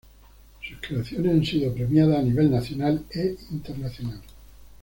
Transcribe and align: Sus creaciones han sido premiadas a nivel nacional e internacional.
Sus 0.67 0.79
creaciones 0.81 1.31
han 1.31 1.45
sido 1.45 1.75
premiadas 1.75 2.17
a 2.17 2.21
nivel 2.23 2.49
nacional 2.49 3.05
e 3.11 3.35
internacional. 3.51 4.19